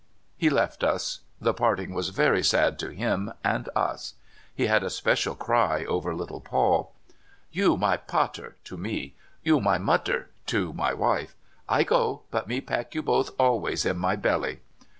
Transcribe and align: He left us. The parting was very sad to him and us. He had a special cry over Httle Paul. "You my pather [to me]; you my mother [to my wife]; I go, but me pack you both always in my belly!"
He 0.35 0.49
left 0.49 0.83
us. 0.83 1.19
The 1.39 1.53
parting 1.53 1.93
was 1.93 2.09
very 2.09 2.41
sad 2.41 2.79
to 2.79 2.89
him 2.89 3.33
and 3.43 3.69
us. 3.75 4.15
He 4.55 4.65
had 4.65 4.81
a 4.81 4.89
special 4.89 5.35
cry 5.35 5.85
over 5.85 6.11
Httle 6.11 6.43
Paul. 6.43 6.91
"You 7.51 7.77
my 7.77 7.97
pather 7.97 8.53
[to 8.63 8.77
me]; 8.77 9.13
you 9.43 9.59
my 9.61 9.77
mother 9.77 10.29
[to 10.47 10.73
my 10.73 10.91
wife]; 10.91 11.35
I 11.69 11.83
go, 11.83 12.23
but 12.31 12.47
me 12.47 12.61
pack 12.61 12.95
you 12.95 13.03
both 13.03 13.29
always 13.37 13.85
in 13.85 13.97
my 13.97 14.15
belly!" 14.15 14.61